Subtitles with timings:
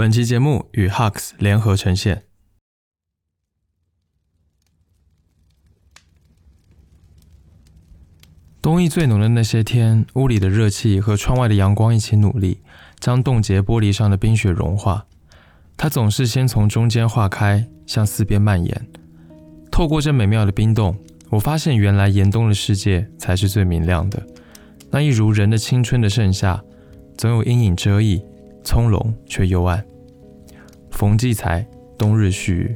[0.00, 2.22] 本期节目与 Hux 联合呈现。
[8.62, 12.62] 冬意最浓的那些天，屋里的热气和窗外的阳光一起努力，
[12.98, 15.04] 将冻结玻璃上的冰雪融化。
[15.76, 18.88] 它总是先从中间化开，向四边蔓延。
[19.70, 20.96] 透过这美妙的冰冻，
[21.28, 24.26] 我发现原来严冬的世界才是最明亮的。
[24.90, 26.64] 那一如人的青春的盛夏，
[27.18, 28.24] 总有阴影遮蔽，
[28.64, 29.84] 从容却幽暗。
[30.90, 32.74] 冯骥才，冬日絮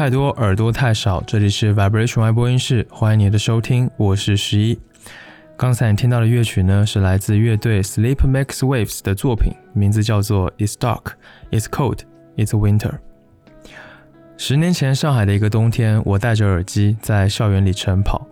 [0.00, 1.22] 太多，耳朵太少。
[1.26, 4.80] 这里是 Vibration Y 播音室，欢迎你的收听，我是十一。
[5.58, 11.02] 刚才你听到的乐曲呢，是来自乐队 Sleep Makes Waves 的作品，名字叫做 It's Dark,
[11.50, 11.98] It's Cold,
[12.38, 12.94] It's Winter。
[14.38, 18.26] 十年前上海的一个冬天，我戴着耳机在校园里晨跑，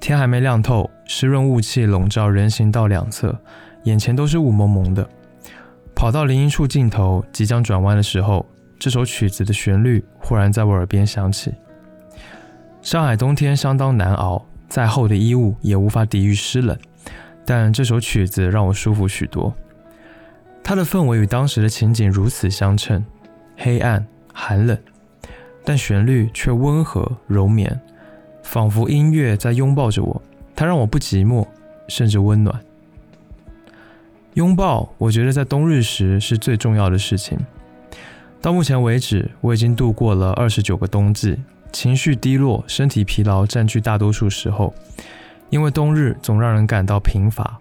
[0.00, 3.40] 天还没亮透，湿润雾气笼罩人行道两侧，
[3.84, 5.08] 眼前都是雾蒙蒙的。
[5.94, 8.44] 跑到林荫处尽头，即将转弯的时候。
[8.84, 11.54] 这首曲子的旋律忽然在我耳边响起。
[12.82, 16.78] 上海冬天相当难熬，再厚的衣物也无法抵御湿冷，
[17.46, 19.54] 但这首曲子让我舒服许多。
[20.62, 23.02] 它的氛围与当时的情景如此相称，
[23.56, 24.78] 黑暗、寒冷，
[25.64, 27.80] 但旋律却温和柔绵，
[28.42, 30.20] 仿佛音乐在拥抱着我。
[30.54, 31.46] 它让我不寂寞，
[31.88, 32.60] 甚至温暖。
[34.34, 37.38] 拥抱，我觉得在冬日时是最重要的事情。
[38.44, 41.38] 到目前为止，我已经度过了二十九个冬季，
[41.72, 44.74] 情绪低落，身体疲劳占据大多数时候。
[45.48, 47.58] 因为冬日总让人感到贫乏，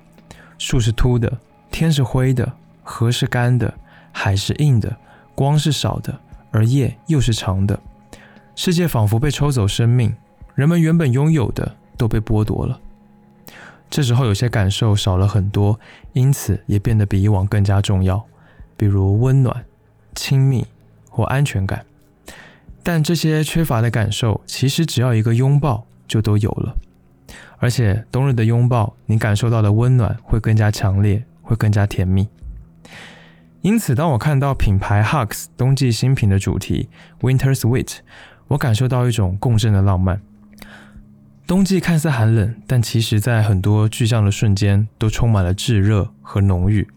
[0.57, 1.37] 树是秃的，
[1.71, 2.51] 天是灰的，
[2.83, 3.73] 河是干的，
[4.11, 4.93] 海是硬的，
[5.33, 6.19] 光是少的，
[6.51, 7.79] 而夜又是长的。
[8.53, 10.13] 世界仿佛被抽走生命，
[10.53, 12.77] 人们原本拥有的都被剥夺了。
[13.89, 15.79] 这时候有些感受少了很多，
[16.11, 18.25] 因此也变得比以往更加重要，
[18.75, 19.63] 比如温暖、
[20.13, 20.67] 亲密。
[21.13, 21.85] 或安全感，
[22.81, 26.75] 但这些缺乏的感受，其实只要一个拥抱就都有了。
[27.59, 32.27] 而且冬日的拥抱，你感受到的温暖会更加强烈，会更加甜蜜。
[33.61, 36.89] 因此，当我看到品牌 Hugs 冬季新品的主题
[37.21, 37.99] Winter Sweet，
[38.47, 40.19] 我感受到一种共振的浪漫。
[41.45, 46.87] 冬季看似寒冷，但其实在很多具象的瞬间都充满了炙热和浓郁，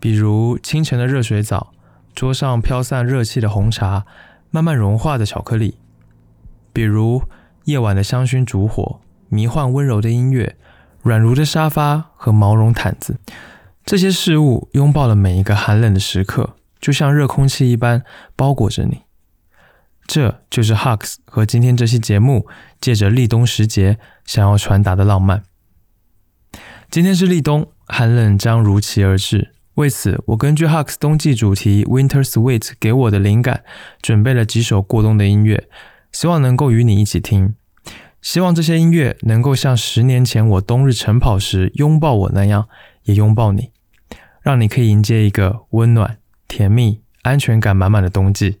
[0.00, 1.72] 比如清晨的热水澡。
[2.16, 4.06] 桌上飘散热气的红茶，
[4.50, 5.76] 慢慢融化的巧克力，
[6.72, 7.22] 比如
[7.64, 10.56] 夜晚的香薰烛火，迷幻温柔的音乐，
[11.02, 13.18] 软如的沙发和毛绒毯子，
[13.84, 18.02] 这些事物拥抱了每一个寒冷的时刻，就像热空气一般
[18.34, 19.02] 包裹着你。
[20.06, 22.48] 这就是 Hugs 和今天这期节目
[22.80, 25.42] 借着立冬时节想要传达的浪漫。
[26.90, 29.52] 今天是立冬，寒冷将如期而至。
[29.76, 33.62] 为此，我根据 Hux 冬季主题 Winter Sweet 给我的灵感，
[34.00, 35.68] 准备了几首过冬的音乐，
[36.10, 37.54] 希望能够与你一起听。
[38.22, 42.68] 希望这些音乐能够像十年前我冬日晨跑时拥抱我那样，
[43.04, 43.70] 也拥抱你，
[44.40, 46.16] 让你可以迎接一个温暖、
[46.48, 48.60] 甜蜜、安全感满满的冬季。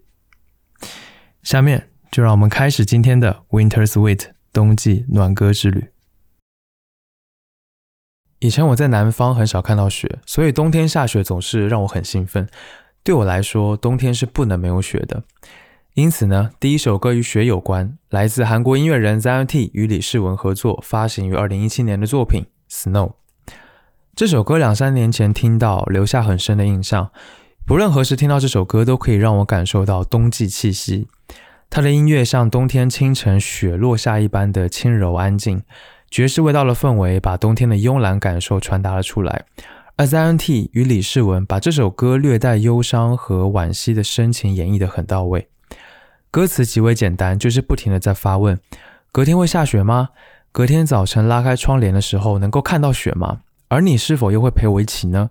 [1.42, 5.86] 下面就让我们开始今天的 Winter Sweet 冬季暖歌之旅。
[8.40, 12.46] 以前我在南方很少看到雪，所以冬天下雪总是让我很兴奋。
[13.02, 15.22] 对我来说，冬天是不能没有雪的，
[15.94, 23.08] 因此呢，第一首歌与雪有关，来自韩国音乐人 Zion T 与李世文合作，发行于二零一七年的作品《Snow》。
[24.14, 27.10] 这首歌两三年前听到，留下很深的印象。
[27.66, 31.08] 不论何时听到这首歌，都可以让我感受到冬季气息。
[31.68, 35.62] 它的音乐像冬天清晨雪落下一般的轻柔安静，
[36.16, 39.44] 爵士味道的氛围把冬天的慵懒感受传达了出来。
[39.96, 45.46] 而 Zion T 与李世文把这首歌略带忧伤和惋惜的深情演绎得很到位。
[46.30, 48.58] 歌词极为简单，就是不停的在发问：
[49.12, 50.08] 隔天会下雪吗？
[50.52, 53.40] 隔天早晨拉开窗帘的时候，能够看到雪吗？
[53.68, 55.28] 而你是否又会陪我一起呢？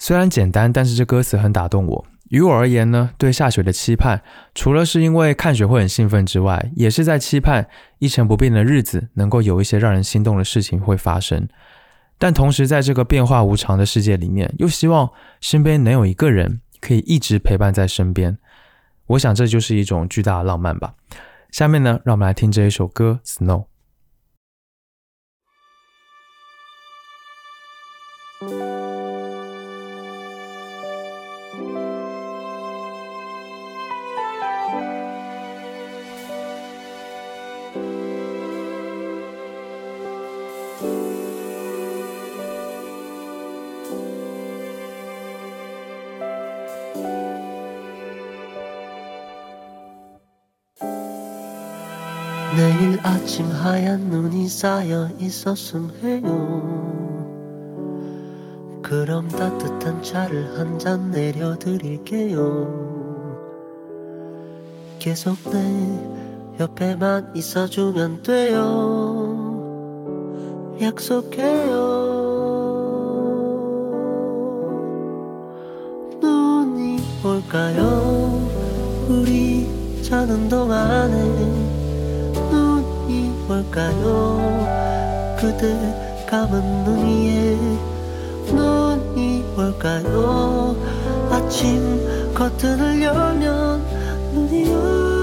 [0.00, 2.04] 虽然简单，但是这歌词很打动我。
[2.28, 4.20] 于我而言呢，对下雪的期盼，
[4.54, 7.68] 除了是因为看雪会很兴奋之外，也是在期盼
[7.98, 11.48] 一成不变的日子能够有一些让人心动的事情会发生。
[12.18, 18.36] 但同时，在这个变化无常的世界里面，又希望身边能有一个人可以一直陪伴在身边。
[19.06, 20.94] 我想这就是一种巨大的浪漫吧。
[21.52, 23.60] 下面呢，让我们来听这一首歌《Snow》。
[52.54, 56.76] 내일 아침 하얀 눈이 쌓여 있었음 해요.
[58.82, 62.86] 그럼 따뜻한 차를 한 잔 내려드릴게요.
[64.98, 65.58] 계속 내
[66.60, 69.42] 옆에만 있어주면 돼요.
[70.80, 71.74] 약속해요.
[76.20, 78.48] 눈이 올까요?
[79.08, 79.66] 우리
[80.02, 81.75] 자는 동안에
[83.48, 85.36] 올까요?
[85.38, 87.56] 그대 감은 눈 위에
[88.52, 90.76] 눈이 올까요?
[91.30, 93.82] 아침 커튼을 열면
[94.34, 95.15] 눈이 올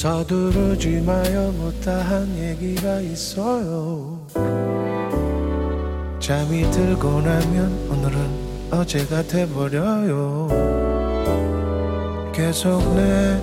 [0.00, 1.52] 서두르지 마요.
[1.58, 4.18] 못다한 얘기가 있어요.
[6.18, 10.48] 잠이 들고 나면 오늘은 어제가 돼버려요.
[12.32, 13.38] 계속 내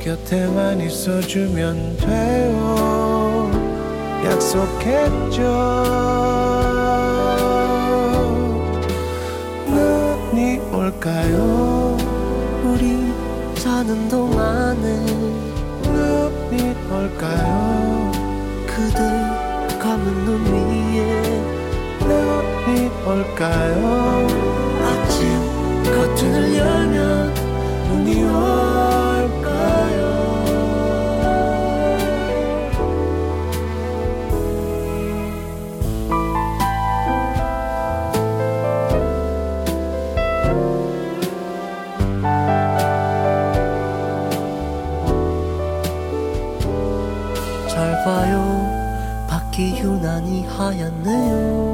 [0.00, 3.50] 곁에만 있어주면 돼요.
[4.22, 5.40] 약속했죠.
[9.66, 11.96] 눈이 올까요?
[12.66, 13.14] 우리
[13.58, 15.21] 자는 동안에
[16.92, 18.12] 올까요?
[18.66, 18.98] 그대
[19.78, 21.00] 감은 눈 위에
[22.00, 24.26] 눈이 올까요?
[24.84, 25.16] 아침
[25.84, 27.34] 커튼을 열면
[27.88, 28.61] 눈이 올
[50.12, 51.71] 많이 하얗네요.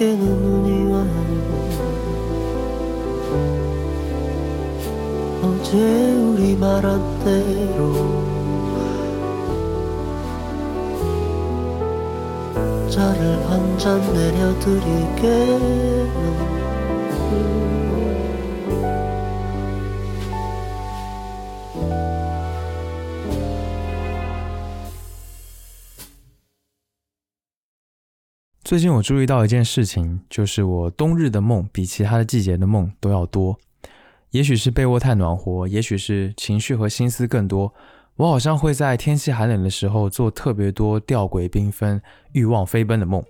[0.00, 1.20] 창밖에는 눈이 와요.
[5.42, 5.76] 어제
[6.16, 8.24] 우리 말한 대로
[12.88, 15.60] 차를 한 잔 내려드릴게
[28.70, 33.58] 最近我注意到一件事情，就是我冬日的梦比其他的季节的梦都要多。
[34.30, 37.74] 也许是被窝太暖和，也许是情绪和心思更多。
[38.14, 42.00] 我好像会在天气寒冷的时候做特别多吊诡缤纷、
[42.30, 43.20] 欲望飞奔的梦。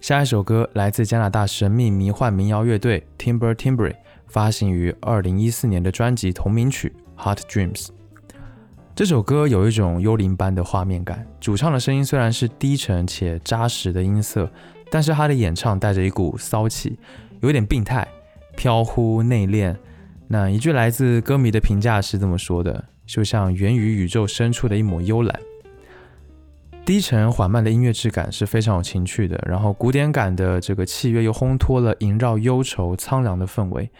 [0.00, 3.94] 下一首歌来自加拿大神秘迷幻民谣乐队 Timber Timbre，
[4.26, 6.92] 发行于二零一四年的专辑同名曲
[7.22, 7.86] 《Hot Dreams》。
[9.00, 14.46] 这首歌有一种幽灵般的画面感，主唱的声音虽然是低沉且扎实的音色，
[14.90, 16.98] 但是他的演唱带着一股骚气，
[17.40, 18.06] 有点病态、
[18.58, 19.74] 飘忽、内敛。
[20.28, 25.40] 那一句来自歌迷的评价是这么说的：就像源于宇宙深处的一抹幽蓝。
[26.84, 33.90] 低沉缓慢的音乐质感是非常有情趣的，然后古典感的这个器乐又烘托了萦绕忧愁苍凉的氛围。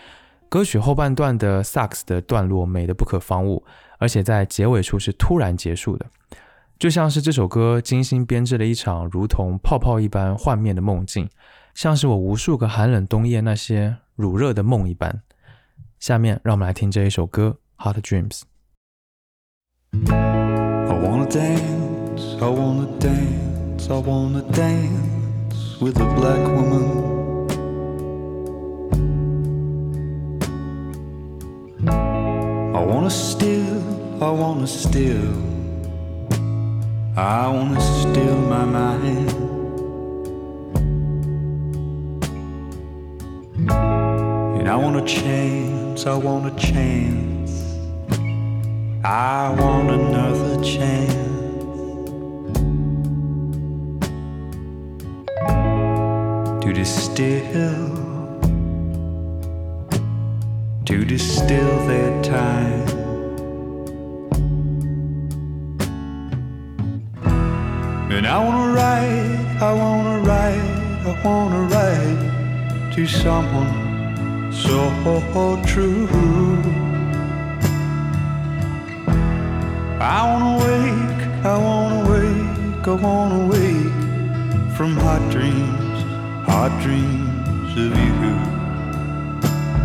[0.50, 3.64] 歌曲后半段的萨克斯的段落美得不可方物，
[4.00, 6.06] 而且在结尾处是突然结束的，
[6.78, 11.28] 就像是这首歌精心编织了一场如同泡泡一般幻灭的梦境，
[11.74, 15.22] 像是我无数个寒冷冬夜那些乳热的梦一般。
[15.98, 18.40] 下面让我们来听这一首歌《Hot Dreams》。
[20.10, 27.10] I wanna dance, I wanna dance, I wanna dance with a black woman.
[32.72, 33.79] I wanna steal,
[34.22, 35.32] I wanna steal,
[37.16, 39.30] I wanna steal my mind.
[44.58, 47.78] And I want a chance, I want a chance.
[49.02, 51.14] I want another chance
[56.62, 57.88] to distill,
[60.84, 62.99] to distill their time.
[68.12, 76.08] And I wanna write, I wanna write, I wanna write to someone so true.
[80.00, 85.98] I wanna wake, I wanna wake, I wanna wake from hot dreams,
[86.50, 88.36] hot dreams of you.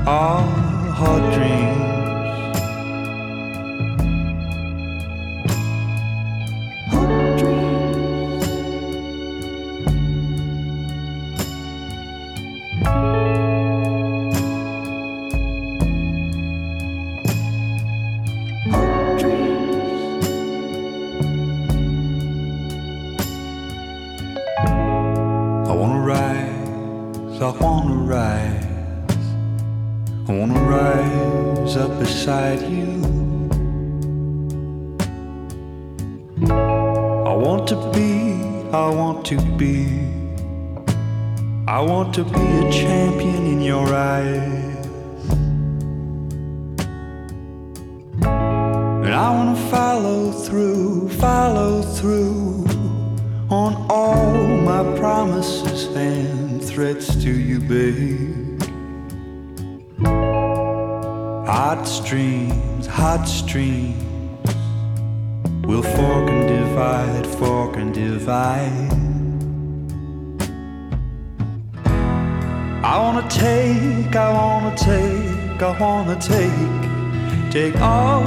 [0.07, 0.41] Ah,
[0.99, 1.84] hot dreams.
[37.45, 38.33] Want to be,
[38.73, 39.85] I want to be,
[41.67, 44.87] I want to be a champion in your eyes.
[48.23, 52.65] And I wanna follow through, follow through
[53.51, 54.33] on all
[54.71, 58.59] my promises and threats to you, babe.
[61.45, 64.01] Hot streams, hot streams
[65.63, 66.44] will fork
[66.75, 68.91] fork and divide.
[72.83, 78.25] I wanna take, I wanna take, I wanna take, take all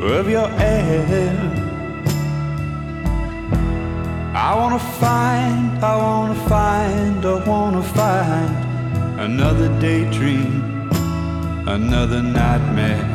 [0.00, 1.34] of your air.
[4.34, 10.88] I wanna find, I wanna find, I wanna find another daydream,
[11.66, 13.11] another nightmare.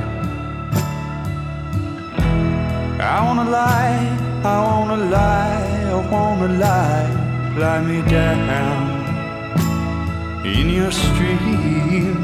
[3.10, 7.10] I wanna lie, I wanna lie, I wanna lie,
[7.58, 8.86] lie me down
[10.46, 12.18] in your stream.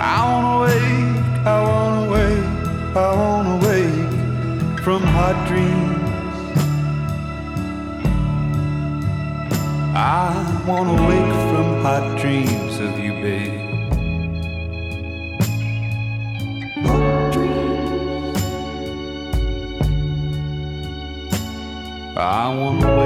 [0.00, 6.36] I wanna wake, I wanna wake, I wanna wake from hot dreams.
[9.94, 13.55] I wanna wake from hot dreams of you, babe.
[22.18, 23.05] I want to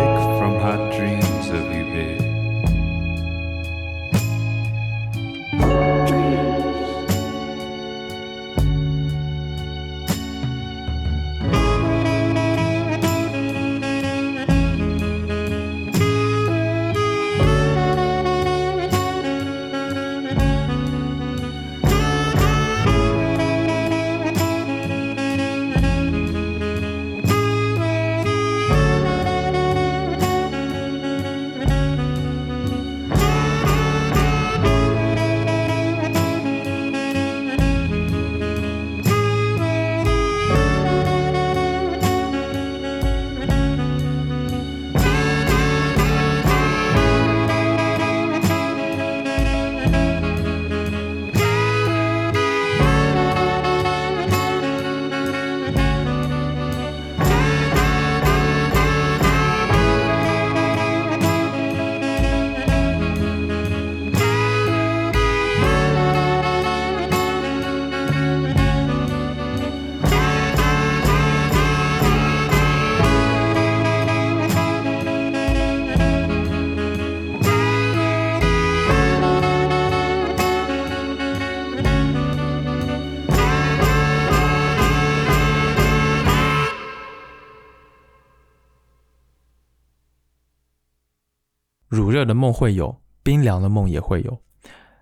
[92.20, 94.38] 热的梦会有，冰凉的梦也会有。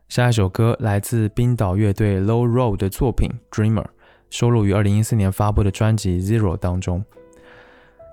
[0.09, 3.83] 下一首歌来自冰岛乐队 Low Roll 的作品《Dreamer》，
[4.31, 7.05] 收录于2014年发布的专辑《Zero》当中。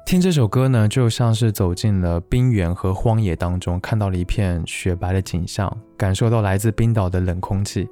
[0.07, 7.87] 听这首歌呢，就像是走进了冰原和荒野当中，看到了一片雪白的景象，感受到来自冰岛的冷空气。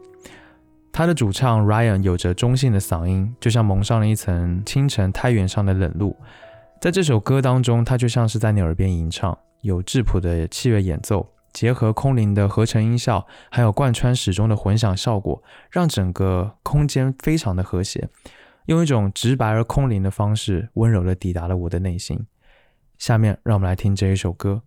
[0.92, 6.18] 他的主唱 Ryan 有着中性的嗓音，就像蒙上了一层清晨苔原上的冷露。
[6.82, 15.42] 在这首歌当中，他就像是在你耳边吟唱，有质朴的器乐演奏，结合空灵的合成音效，还有贯穿始终的混响效果，
[15.72, 18.10] 让整个空间非常的和谐。
[18.66, 22.28] 用一种直白而空灵的方式，温柔的抵达了我的内心。
[22.98, 24.64] 下面，让我们来听这一首歌。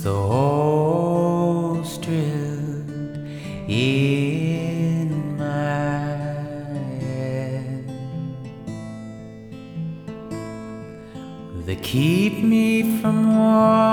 [0.00, 2.88] the whole strength
[3.68, 5.44] in my
[7.00, 7.84] head
[11.66, 13.91] They keep me from walking.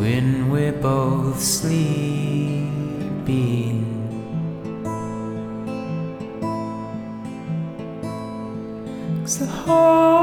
[0.00, 2.64] When we're both sleeping.
[9.20, 10.19] Cause the hole's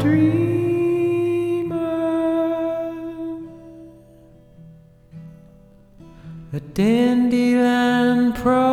[0.00, 1.70] dreamer,
[6.52, 8.69] a dandelion prophet.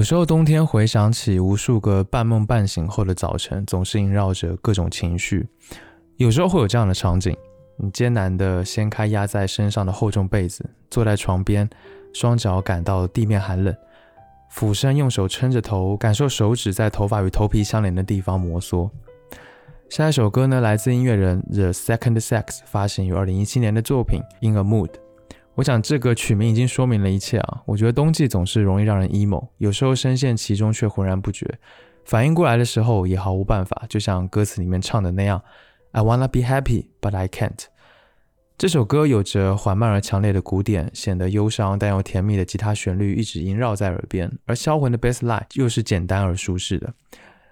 [0.00, 5.46] 有时候冬天回想起无数个半梦半醒后的早晨，总是萦绕着各种情绪。
[6.16, 7.36] 有时候会有这样的场景：
[7.76, 11.68] 你艰难地掀开压在身上的厚重被子，坐在床边，
[12.14, 13.76] 双脚感到地面寒冷，
[14.48, 18.88] 俯身用手撑着头，感受手指在头发与头皮相连的地方摩挲。
[19.90, 24.88] 下一首歌呢，来自音乐人 The Second Sex 发行于2017年的作品《In a Mood》。
[25.60, 27.62] 我想这个曲名已经说明了一切啊！
[27.66, 31.46] 我觉得冬季总是容易让人 emo，有时候深陷其中却浑然不觉，
[32.06, 35.42] 反应过来的时候也毫无办法，就像歌词里面唱的那样
[35.92, 37.66] ：“I wanna be happy, but I can't。”
[38.56, 46.94] 这首歌有着缓慢而强烈的鼓点，显得忧伤但又甜蜜的吉他旋律一直萦绕在耳边，而销魂的 bass line 又是简单而舒适的。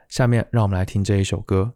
[0.08, 1.74] 下面让我们来听这一首歌。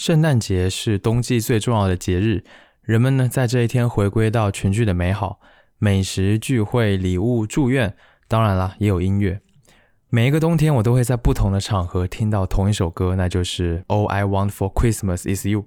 [0.00, 2.42] 圣诞节是冬季最重要的节日，
[2.80, 5.40] 人们呢在这一天回归到群聚的美好，
[5.76, 7.94] 美食、聚会、礼物、祝愿，
[8.26, 9.42] 当然啦，也有音乐。
[10.08, 15.60] 每一个冬天，我都会在不同的场合听到同一首歌，那就是《All I Want for Christmas Is You》。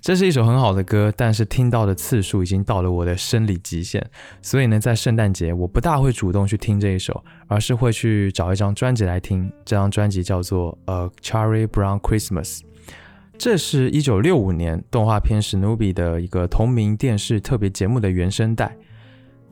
[0.00, 4.04] 这是一首很好的歌，但是听到的次数已经到了我的生理极限，
[4.42, 9.52] 所以呢，在圣诞节我不大会主动去听这一首，而是会去找一张专辑来听。
[9.64, 12.58] 这张专辑叫做《A Cherry Brown Christmas》。
[13.38, 18.76] 这是一九六五年动画片《史努比》的一个同名电视特别节目的原声带。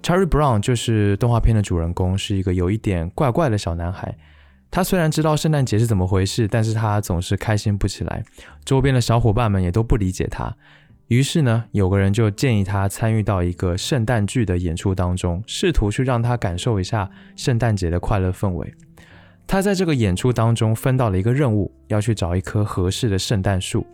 [0.03, 4.17] Charlie Brown 就是动画片的主人公，是一个有一点怪怪的小男孩。
[4.71, 8.25] 他虽然知道圣诞节是怎么回事，但是他总是开心不起来。
[8.65, 10.57] 周边的小伙伴们也都不理解他。
[11.09, 18.73] 于是呢，有个人就建议他参与到一个圣诞剧的演出当中，试图去让他感受一下圣诞节的快乐氛围。
[19.51, 23.85] 他在这个演出当中分到了一个任务，要去找一棵合适的圣诞树。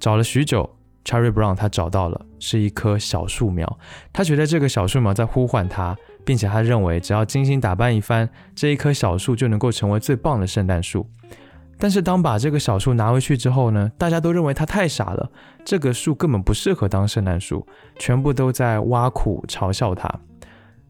[0.00, 0.66] 找了许久
[1.04, 3.78] ，Cherry Brown 他找到了，是一棵小树苗。
[4.10, 11.06] 他觉得这个小树苗在呼唤他，并且他认为只要精心打扮一番，这一棵小树就能够成为最棒的圣诞树。
[11.76, 15.30] 但是当把这个小树拿回去之后呢，大家都认为他太傻了，
[15.62, 17.66] 这个树根本不适合当圣诞树，
[17.98, 20.10] 全部都在挖苦嘲笑他。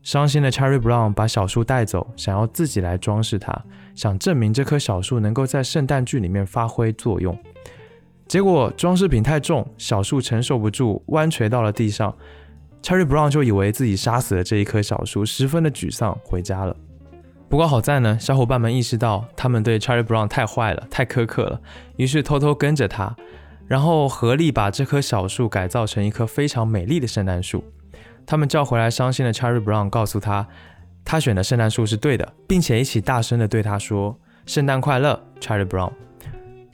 [0.04, 3.64] 伤心的 Cherry Brown 把小树带走，想要自己来装饰它。
[3.96, 7.36] 想证明这棵小树能够在圣诞剧里面发挥作用，
[8.28, 12.14] 结果装饰品太重，小树承受不住，弯垂到了地上。
[12.82, 16.76] Cherry Brown 就以为自己杀死了这一棵小树，十分的沮丧，回家了。
[17.48, 21.60] 不过好在呢，小伙伴们意识到他们对 Cherry Brown 太坏了，太苛刻了，
[21.96, 23.16] 于是偷偷跟着他，
[23.66, 27.64] 然后合力把这棵小树改造成一棵非常美丽的圣诞树。
[28.26, 30.46] 他们叫回来伤心的 Cherry Brown，告诉他。
[31.06, 35.92] 他选的圣诞树是对的，并且一起大声的对他说：“圣诞快乐，Charlie Brown。”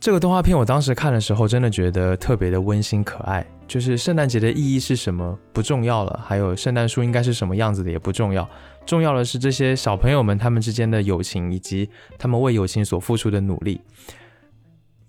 [0.00, 3.46] 这个动画片我当时看的时候，真的觉得特别的温馨可爱。
[3.68, 8.48] 就是圣诞节的意义是什么不重要了，还有圣诞树应该是什么样子的也不重要，
[8.84, 13.80] 重要的是这些小朋友们他们之间的友情，以及他们为友情所付出的努力。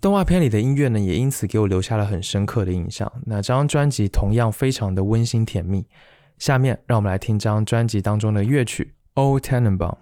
[0.00, 3.10] 动画片里的音乐呢，也因此给我留下了很深刻的印象。
[3.24, 5.86] 那这张专辑同样非常的温馨甜蜜。
[6.38, 8.92] 下面让我们来听这张专辑当中的乐曲。
[9.16, 9.98] Old Tenenbaum.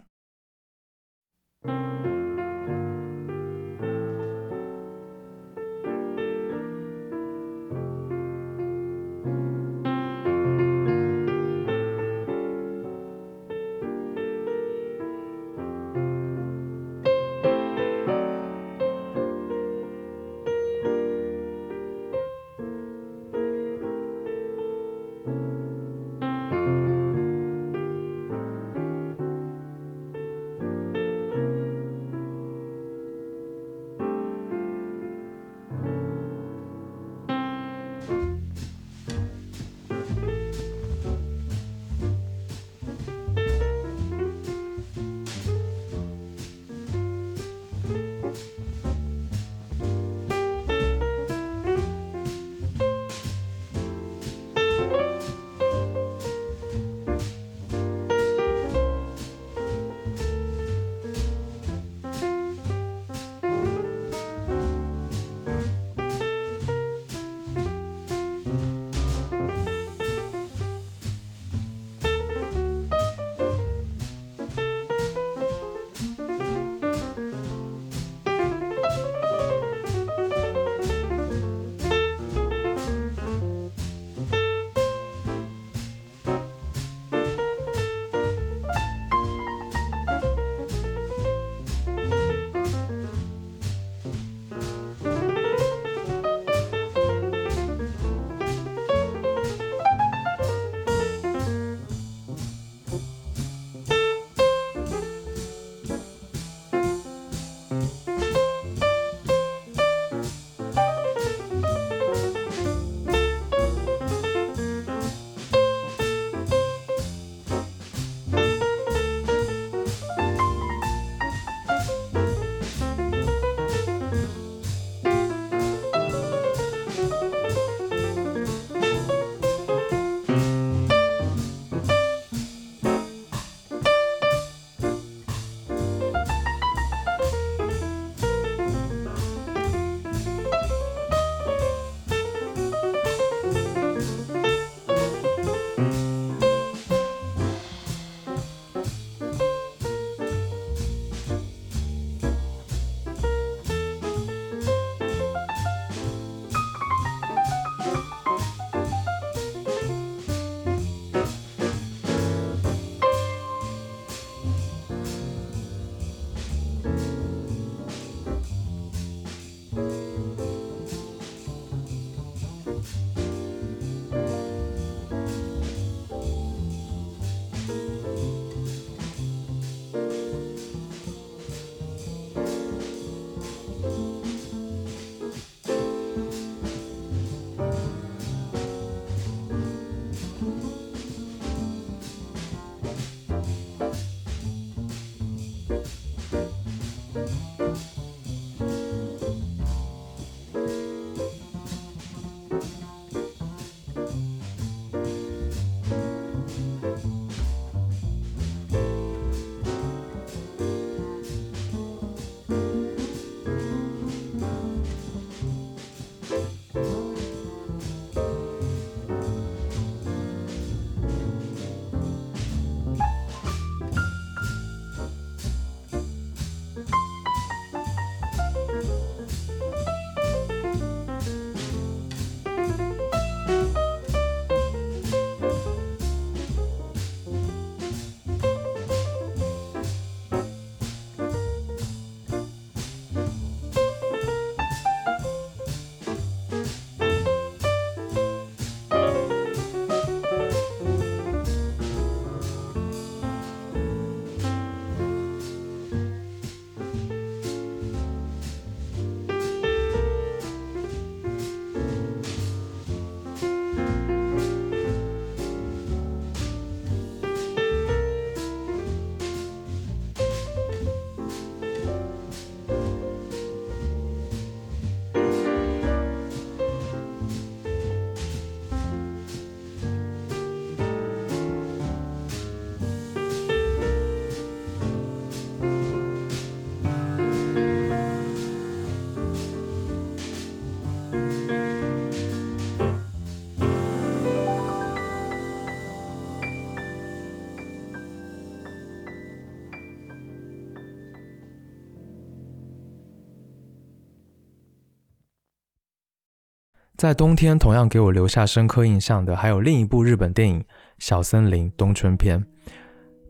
[307.02, 310.60] 在冬天同样给我留下深刻印象的，还有另一部日本电影
[311.00, 312.38] 《小森林冬春篇》。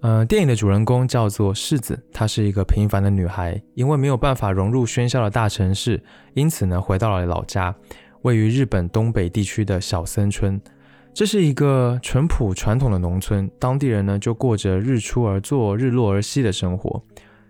[0.02, 6.02] 呃，电影的主人公叫做世子，她是一个平凡的女孩，因为没有办法融入喧嚣的大城市，
[6.34, 7.74] 因此呢，回到了老家，
[8.20, 10.60] 位于日本东北地区的小森村。
[11.14, 17.02] 这是一个淳朴传统的农村，当地人呢就过着日出而作、日落而息的生活。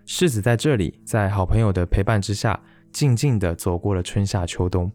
[0.05, 2.57] 世子在这里，在好朋友的陪伴之下，
[2.93, 4.89] 静静地走过了春夏秋冬。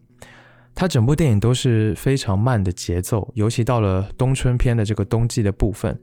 [0.79, 5.99] 他整部电影都是非常慢的节奏，尤其到了冬春篇的这个冬季的部分。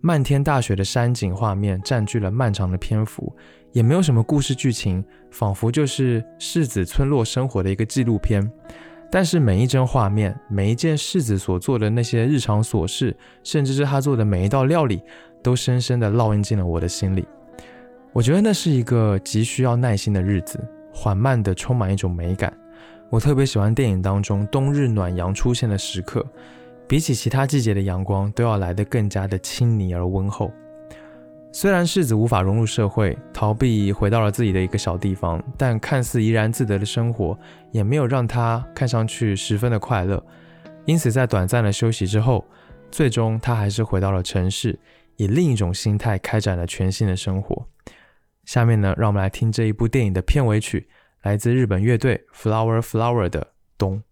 [0.00, 3.34] 漫天大雪的山景画面占据了漫长的篇幅，
[3.72, 8.48] 也没有什么故事剧情，仿佛就是世子村落生活的一个纪录片。
[9.10, 15.02] 但是每一帧画面，每一件世子所做的那些日常琐事，甚至是他做的每一道料理，
[15.42, 17.26] 都深深的烙印进了我的心里。
[18.12, 20.64] 我觉得那是一个极需要耐心的日子，
[20.94, 22.56] 缓慢的，充满一种美感。
[23.10, 26.24] 我特别喜欢电影当中冬日暖阳出现的时刻。
[26.86, 30.50] 比起其他季节的阳光，都要来得更加的亲昵而温厚。
[31.52, 37.38] 虽然世子无法融入社会，逃避回到了自己的一个小地方，但看似怡然自得的生活，
[37.72, 40.24] 也没有让他看上去十分的快乐。
[40.84, 42.44] 因此，在短暂的休息之后，
[42.90, 44.78] 最终他还是回到了城市，
[45.16, 47.66] 以另一种心态开展了全新的生活。
[48.44, 50.88] 下面呢，让我们来听这一部电影的片尾曲，
[51.22, 53.40] 来自日本乐队 Flower Flower 的
[53.76, 54.02] 《冬》。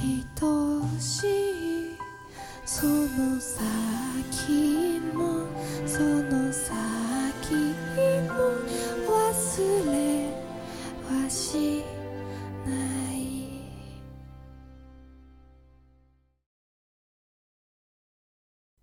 [0.00, 1.96] 愛しい
[2.64, 5.46] その先も
[5.86, 7.54] その先
[8.28, 8.34] も
[9.06, 9.92] 忘れ
[11.08, 11.84] はし
[12.66, 12.70] な
[13.14, 13.16] い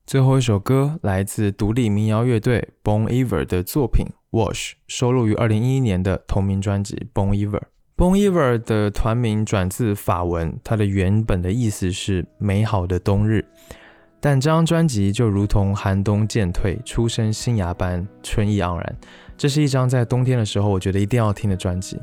[0.06, 7.60] 最后一首歌来自独立民谣乐队 Bon Iver 的作品《Wash》，收录于2011年的同名专辑《Bon Iver》。
[7.97, 13.45] Bon Iver 的团名转自法文，它的原本的意思是“美好的冬日”。
[14.19, 18.97] 但这张专辑就如同寒冬渐退、初生新芽般春意盎然。
[19.37, 21.97] 这是一张在冬天的时候，我觉得一定要听的专辑。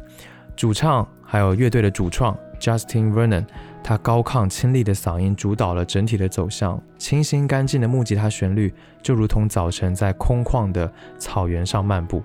[0.55, 3.45] 主唱还有乐队的主创 Justin Vernon，
[3.83, 10.89] 他高亢清丽的嗓音主导了整体的走向，清新干净的木吉他旋律就如同早晨在空旷的
[11.19, 12.23] 草原上漫步。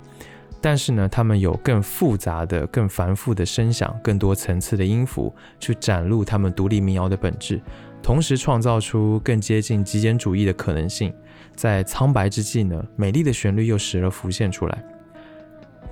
[0.66, 7.62] 但是呢，他们有更复杂的、更繁复的声响，更多层次的音符，去展露他们独立民谣的本质，
[8.02, 11.14] 同时创造出更接近极简主义的可能性。
[11.54, 14.84] 在苍白之际呢，美丽的旋律又时而浮现出来。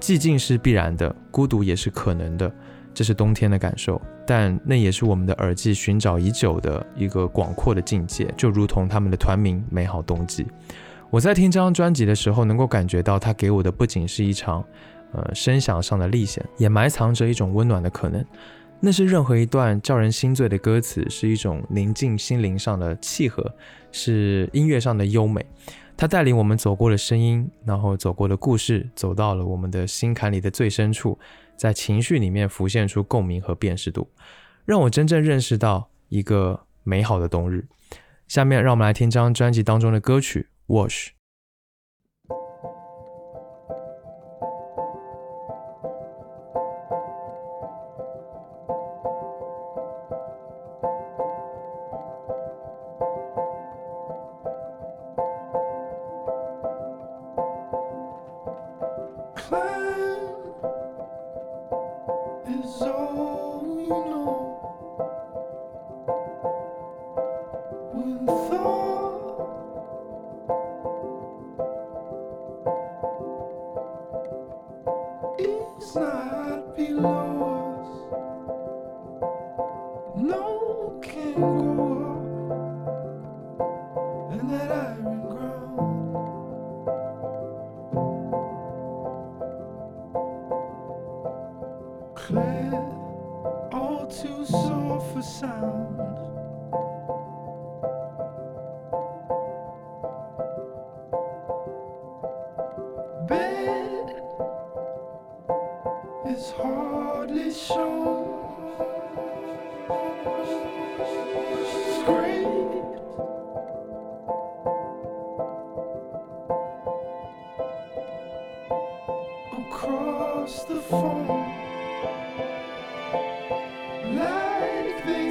[0.00, 2.52] 寂静是必然的，孤独也是可能的，
[2.92, 10.42] 这是冬天的感受，但那也是我们的耳际寻找已久的一个广阔的境界，就如同他们的团名《美好冬季》。
[11.14, 14.64] 我在听这张专辑的时候，能够感觉到它给我的不仅是一场，
[15.12, 18.24] 呃，声响上的历险，也埋藏着一种温暖的可能。
[18.80, 23.48] 那是任何一段叫人心醉的歌词，是一种宁静心灵上的契合，
[23.92, 25.46] 是音乐上的优美。
[25.96, 31.16] 它带领我们走过了声音，然后走过的故事，走到了我们的心坎里的最深处，
[31.56, 34.08] 在情绪里面浮现出共鸣和辨识度，
[34.64, 37.68] 让我真正认识到一个美好的冬日。
[38.26, 40.48] 下面让我们来听这张专辑当中的歌曲。
[40.68, 41.14] Wash.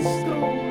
[0.03, 0.62] So.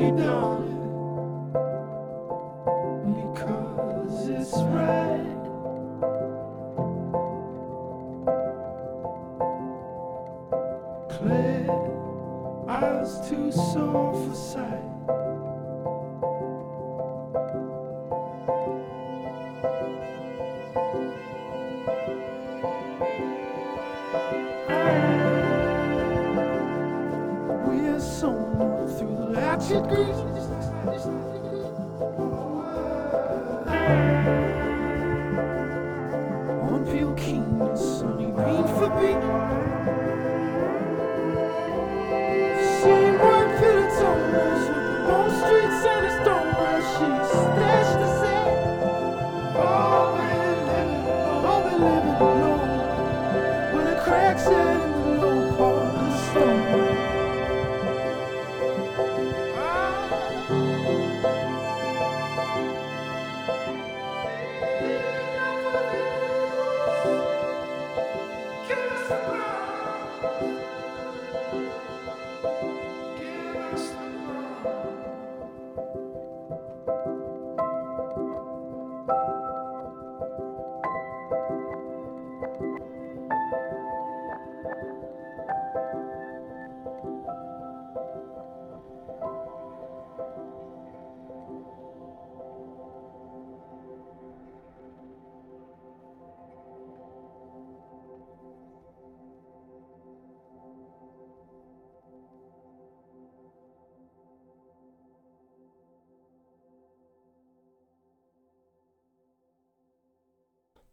[0.00, 0.49] you don't.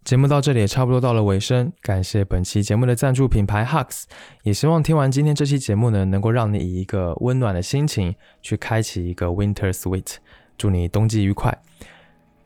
[0.08, 4.03] 节目到这里也差不多到了尾声，感谢本期节目的赞助品牌 Hux，
[4.43, 10.16] 也希望听完今天这期节目呢，能够让你以一个温暖的心情去开启一个 Winter Sweet，
[10.58, 11.58] 祝你冬季愉快。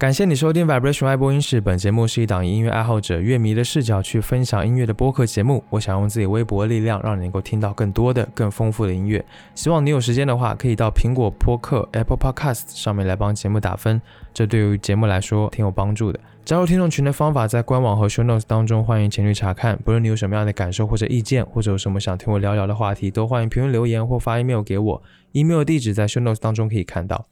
[0.01, 5.63] 感谢你收听 Vibration 爱播音室，本节目是一档以音乐爱好者、乐迷的视角去分享音乐的播客节目。
[5.69, 9.23] 我想用自己微薄的力量，让你能够听到更多的、更丰富的音乐。
[9.53, 14.01] 希望你有时间的话，可以到苹果播客 Apple Podcast 上面来帮节目打分，
[14.33, 16.19] 这对于节目来说挺有帮助的。
[16.43, 19.77] 加入听众群的方法在官网和 Show Notes 当中，欢迎前去查看。
[19.85, 25.03] 不论你有什么样的感受或者意见，或者有什么想听我聊聊的话题，都欢迎评论留言或发 email 给我。
[25.33, 27.27] email 地址在 Show Notes 当中可以看到。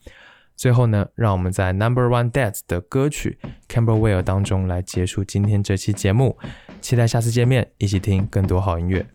[0.60, 6.36] 最后呢，让我们在 Number One Dads 的歌曲 Camberwell 当中来结束今天这期节目。
[6.82, 9.06] 期待下次见面，一起听更多好音乐。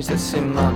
[0.00, 0.69] change se seem